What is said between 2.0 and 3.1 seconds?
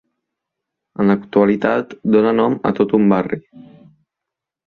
dóna nom a tot un